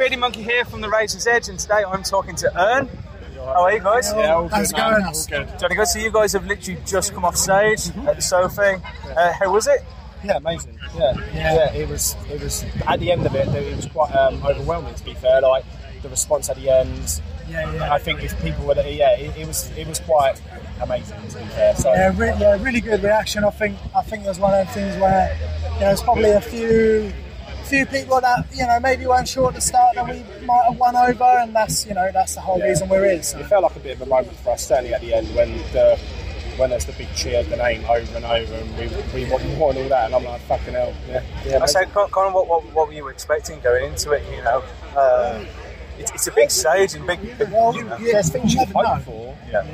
[0.00, 2.88] Lady Monkey here from the Razor's Edge, and today I'm talking to Urne.
[3.36, 4.10] How are you guys?
[4.16, 5.04] Yeah, all How's it going?
[5.04, 5.58] All good.
[5.58, 5.88] Johnny good.
[5.88, 8.82] So you guys have literally just come off stage at the Sophie.
[9.14, 9.84] Uh, how was it?
[10.24, 10.78] Yeah, amazing.
[10.96, 11.72] Yeah, yeah.
[11.74, 12.16] It was.
[12.30, 13.46] It was at the end of it.
[13.48, 14.94] It was quite um, overwhelming.
[14.94, 15.66] To be fair, like
[16.00, 17.20] the response at the end.
[17.46, 17.92] Yeah, yeah.
[17.92, 19.70] I think if people were, yeah, it, it was.
[19.76, 20.40] It was quite
[20.80, 21.18] amazing.
[21.28, 23.44] To be fair, so Yeah, re- yeah, really good reaction.
[23.44, 26.30] I think I think it was one of the things where you know there's probably
[26.30, 27.12] a few
[27.70, 30.76] few people that you know maybe weren't sure at the start that we might have
[30.78, 32.66] won over, and that's you know that's the whole Yeah.
[32.66, 33.22] reason we're here.
[33.22, 33.38] So.
[33.38, 35.50] it felt like a bit of a moment for us, certainly at the end when
[35.72, 35.98] the
[36.56, 38.86] when there's the big cheer, the name over and over, and we
[39.24, 41.62] we won, won all that, and I'm like, fucking hell, yeah, yeah.
[41.62, 41.94] I said, amazing.
[41.94, 44.22] Con- Connor, what, what, what were you expecting going into it?
[44.34, 44.62] You know,
[44.96, 45.42] uh,
[45.98, 47.96] it's, it's a big stage and big, big Well, you know.
[47.98, 48.98] yeah, There's things you hope know.
[49.06, 49.38] for.
[49.50, 49.64] Yeah.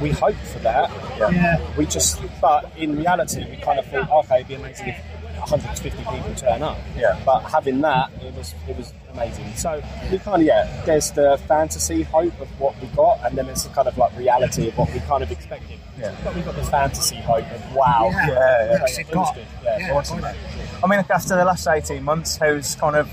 [0.00, 0.90] We hope for that.
[1.18, 1.60] Yeah.
[1.76, 4.96] We just, but in reality, we kind of thought, okay, it'd be amazing if
[5.38, 6.78] 150 people turn up.
[6.96, 7.20] Yeah.
[7.24, 9.52] But having that, it was it was amazing.
[9.54, 13.46] So we kind of yeah, there's the fantasy hope of what we got, and then
[13.46, 15.78] there's the kind of like reality of what we kind of expected.
[15.98, 16.14] Yeah.
[16.22, 18.10] But we got the fantasy hope of wow.
[18.10, 18.28] Yeah.
[18.28, 19.00] Yeah, yeah.
[19.00, 19.38] It got.
[19.64, 20.24] Yeah, awesome.
[20.24, 23.10] I mean, after the last 18 months, how's kind of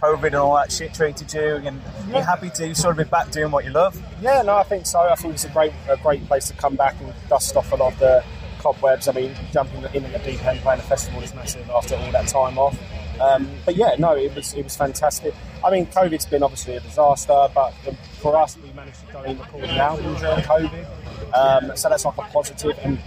[0.00, 1.56] COVID and all that shit treated you?
[1.56, 4.00] And you're happy to sort of be back doing what you love?
[4.20, 5.00] Yeah, no, I think so.
[5.00, 7.76] I think it's a great, a great place to come back and dust off a
[7.76, 8.24] lot of the
[8.58, 9.08] cobwebs.
[9.08, 12.12] I mean, jumping in at the deep end, playing a festival is massive after all
[12.12, 12.78] that time off.
[13.20, 15.34] Um, but yeah, no, it was it was fantastic.
[15.64, 19.22] I mean, COVID's been obviously a disaster, but the, for us, we managed to go
[19.22, 22.78] in recording an album during COVID, um, so that's like a positive.
[22.82, 22.98] And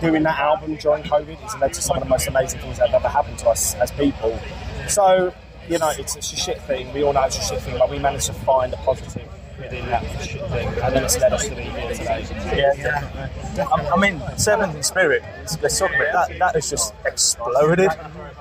[0.00, 2.90] doing that album during COVID has led to some of the most amazing things that
[2.90, 4.38] have ever happened to us as people.
[4.86, 5.32] So,
[5.68, 6.92] you know, it's, it's a shit thing.
[6.92, 9.28] We all know it's a shit thing, but we managed to find a positive
[9.58, 12.26] within that thing, and then it's led us to be here today.
[12.56, 15.22] Yeah, I, I mean, Serpent and Spirit,
[15.62, 16.38] let's, talk about that.
[16.38, 17.90] That has just exploded.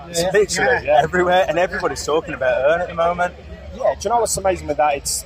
[0.07, 1.01] It's literally Yeah.
[1.03, 3.33] everywhere, and everybody's talking about Urne at the moment.
[3.75, 4.95] Yeah, do you know what's amazing with that?
[4.95, 5.25] It's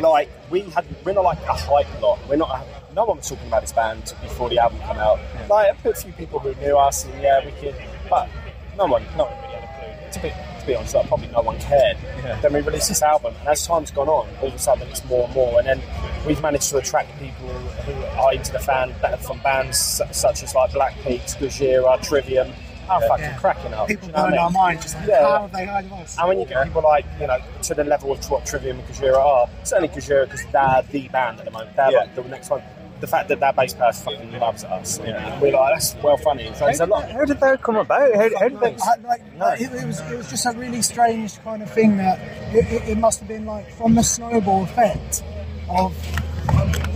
[0.00, 2.18] like we had we're not like a hype lot.
[2.28, 2.66] We're not.
[2.94, 5.18] No one was talking about this band before the album came out.
[5.48, 7.74] Like I put a few people who knew us, and yeah, we could,
[8.08, 8.28] but
[8.76, 10.06] no one, no one really had a clue.
[10.06, 10.32] It's a be,
[10.64, 11.96] to be honest, like, probably no one cared.
[12.24, 12.40] Yeah.
[12.40, 15.04] Then we released this album, and as time's gone on, all of a sudden it's
[15.04, 15.82] more and more, and then
[16.26, 20.72] we've managed to attract people who are into the fan from bands such as like
[20.72, 22.52] Black Peaks, Gojira, Trivium.
[22.86, 23.36] Oh, are fucking Yeah.
[23.38, 23.88] cracking up.
[23.88, 24.82] People do you know what blowing I our mind.
[24.82, 25.22] Just like, Yeah.
[25.26, 26.18] how have they heard of us?
[26.18, 28.86] And when you get people like, you know, to the level of what Trivium and
[28.86, 31.74] Gojira are, certainly Gojira because they're the band at the moment.
[31.76, 31.98] They're Yeah.
[32.00, 32.62] like the next one.
[33.04, 34.98] The fact that that bass player fucking loves us.
[35.04, 35.38] Yeah.
[35.38, 36.50] We're like, that's well funny.
[36.54, 37.10] So a lot.
[37.10, 38.14] How did that come about?
[38.14, 38.74] How, how did they?
[38.82, 39.48] I, like, No.
[39.48, 42.18] it, it was it was just a really strange kind of thing that
[42.54, 45.22] it, it, it must have been like from the snowball effect
[45.68, 45.94] of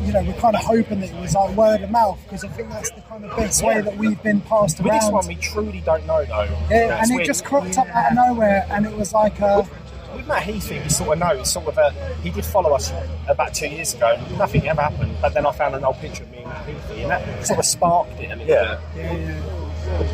[0.07, 2.49] you know we're kind of hoping that it was like word of mouth because I
[2.49, 5.01] think that's the kind of best way that we've been passed With around.
[5.01, 6.45] this one, we truly don't know though.
[6.71, 7.27] yeah, That's and it weird.
[7.27, 9.69] just cropped up out of nowhere, and it was like a
[10.17, 11.41] With Matt Heafy, we sort of know.
[11.41, 11.91] It's sort of a.
[12.23, 12.93] He did follow us
[13.29, 14.15] about two years ago.
[14.19, 15.15] and Nothing ever happened.
[15.21, 17.59] But then I found an old picture of me and Matt Heafy, and that sort
[17.59, 18.31] of sparked it.
[18.31, 18.81] a little Yeah.
[18.95, 19.05] bit.
[19.05, 19.41] yeah.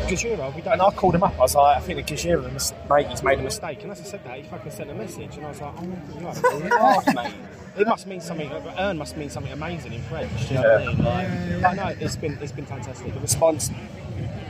[0.07, 0.73] Gojira, we don't.
[0.73, 1.33] And I called him up.
[1.35, 3.83] I was like, I think the Gojira mate, he's made a mistake.
[3.83, 5.83] And as I said that, he fucking sent a message, and I was like, oh,
[5.83, 7.33] you have a laugh, mate.
[7.77, 8.49] It must mean something.
[8.79, 10.47] Urne must mean something amazing in French.
[10.47, 11.03] Do you know what I mean?
[11.03, 13.13] Like, but no, it's been it's been fantastic.
[13.13, 13.69] The response,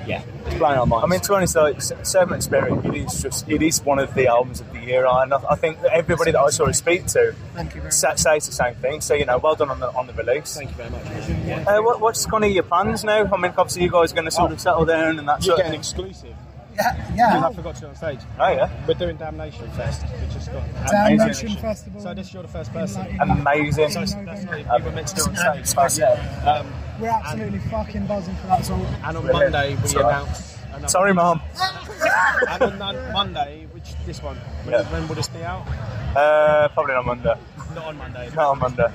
[0.05, 1.03] yeah, it's blown our minds.
[1.03, 4.13] I mean, to be honest, like Serpent Spirit, it is just it is one of
[4.13, 6.75] the albums of the year, and I, I think that everybody that I sort of
[6.75, 9.01] speak to Thank you sa- says the same thing.
[9.01, 10.55] So you know, well done on the on the release.
[10.55, 11.67] thank you very much.
[11.67, 13.25] Uh, what, what's kind of your plans now?
[13.25, 15.57] I mean, obviously you guys are going to sort of settle down and that You're
[15.57, 15.79] sort of getting thing.
[15.79, 16.35] exclusive.
[16.75, 17.47] Yeah, Because yeah.
[17.47, 18.19] I forgot to on stage.
[18.39, 20.05] Oh yeah, We're doing Damnation Fest.
[20.21, 22.01] We just got Damnation Festival.
[22.01, 23.07] So this you're the first person.
[23.21, 23.89] Amazing.
[23.91, 25.75] So it's- that's not even- we were meant to do it on stage.
[25.75, 26.45] But yeah.
[26.59, 28.65] Um, We're absolutely fucking buzzing for that.
[28.65, 28.85] song.
[29.03, 29.51] and on Brilliant.
[29.53, 30.05] Monday we Sorry.
[30.05, 30.57] announce.
[30.69, 31.41] another- Sorry, mom.
[32.49, 34.81] And on Mon- Monday, which this one, when, Yeah.
[34.91, 35.65] when will this be out?
[36.15, 37.33] Uh, probably not Monday.
[37.73, 38.29] Not on Monday.
[38.35, 38.87] Not on Monday.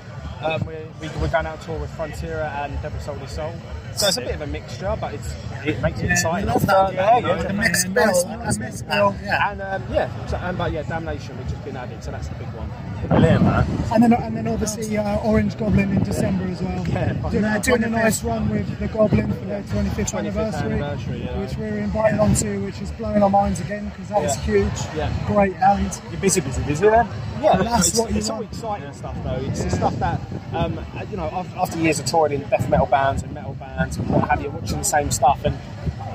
[0.43, 3.53] Um, we're, we, we're going out tour with Frontierer and Devil Sold His Soul.
[3.95, 5.33] So it's a bit of a mixture, but it's,
[5.65, 6.47] it makes it yeah, exciting.
[6.47, 6.93] love that.
[6.93, 7.43] Yeah, yeah.
[7.43, 9.51] The mixed bill, the mixed bill, yeah.
[9.51, 12.35] And um, yeah, so, and but yeah, Damnation, which has been added, so that's the
[12.35, 12.69] big one.
[13.07, 13.65] Brilliant, man.
[13.93, 16.87] And then, and then obviously uh, Orange Goblin in December as well.
[16.87, 20.73] Yeah, doing, uh, doing a nice run with the Goblin for their 25th, 25th anniversary,
[20.73, 21.39] anniversary, yeah.
[21.39, 24.43] which we're invited onto, which is blowing our minds again because that was Yeah.
[24.43, 24.95] huge.
[24.95, 25.23] Yeah.
[25.27, 26.01] Great band.
[26.11, 27.07] You're busy, busy, busy then.
[27.41, 29.41] Yeah, That's it's, what you it's all exciting stuff though.
[29.41, 30.21] It's the stuff that
[30.53, 33.75] um, uh, you know after, after years of touring in death metal bands and metal
[33.77, 35.57] bands and what have you, watching the same stuff, and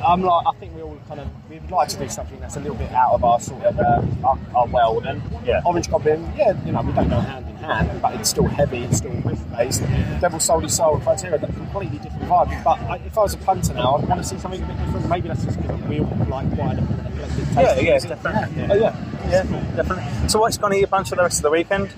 [0.04, 2.56] I'm like, I think we all kind of we would like to do something that's
[2.56, 5.06] a little bit out of our sort of uh, our, our world.
[5.06, 5.62] And Yeah.
[5.64, 8.02] Orange Goblin, yeah, you know, we don't go hand in hand.
[8.02, 9.82] but it's still heavy, it's still riff based.
[10.20, 12.64] Devil Sold His Soul and Criteria, a completely different vibe.
[12.64, 14.76] But I, if I was a punter now, I'd want to see something a bit
[14.78, 15.08] different.
[15.08, 17.56] Maybe that's just because we all like quite an eclectic taste.
[17.56, 18.66] Yeah, yeah, definitely.
[18.70, 19.12] Oh, yeah.
[19.28, 19.42] Yeah,
[19.74, 20.28] definitely.
[20.28, 21.92] So what's going to of your plans for the rest of the weekend?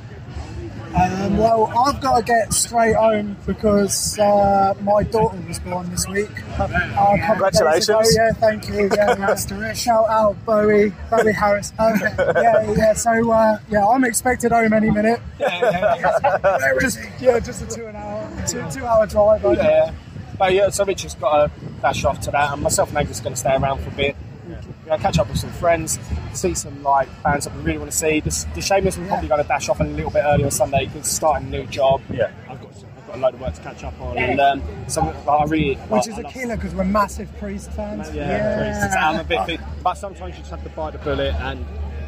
[0.99, 6.09] Um, well, I've got to get straight home because uh, my daughter was born this
[6.09, 6.29] week.
[6.59, 8.17] Uh, a couple of days Congratulations.
[8.17, 8.91] Yeah, thank you.
[8.97, 9.17] Yeah,
[9.51, 9.73] yeah.
[9.75, 11.73] Shout out Bowie, Bowie Harris.
[11.79, 12.93] Um, yeah, yeah.
[12.95, 15.21] So uh, yeah, I'm expected home any minute.
[15.39, 19.47] Yeah, just yeah, just a two an hour, two, two hour drive.
[19.47, 19.53] I.
[19.53, 19.95] Yeah.
[20.37, 23.35] But yeah, so Richard's got to dash off to that, and myself and Agnes going
[23.35, 24.17] to stay around for a bit.
[24.49, 24.57] You
[24.91, 25.99] know, catch up with some friends,
[26.37, 28.21] see some like bands that we really want to see.
[28.21, 30.87] The, the Shameless we're probably going to dash off a little bit early on Sunday
[30.87, 32.01] because starting a new job.
[32.13, 32.31] Yeah.
[32.49, 35.09] I've got I've got a load of work to catch up on, and um, some
[35.29, 38.15] I really Which like, is I a love- killer because we're massive Priest fans.
[38.15, 38.97] Yeah, Priest.
[38.99, 41.61] I'm a bit, bit, but sometimes you just have to bite the bullet, and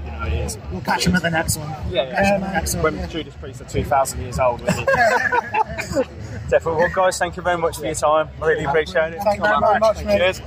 [0.04, 0.58] you know it is.
[0.70, 1.68] We'll catch him at the next one.
[1.90, 2.38] Yeah, Yeah, yeah.
[2.38, 2.54] man.
[2.56, 3.06] Excellent, When yeah.
[3.06, 4.84] Judas Priest are two thousand years old, really.
[6.50, 6.82] Definitely.
[6.82, 8.28] Well, guys, thank you very much for your time.
[8.42, 9.20] I really appreciate it.
[9.22, 10.18] Thank you very much, mate.
[10.18, 10.42] Cheers.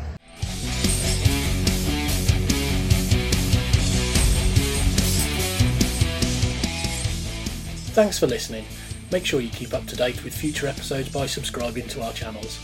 [7.93, 8.65] Thanks for listening.
[9.11, 12.57] Make sure you keep up to date with future episodes by subscribing to our channels.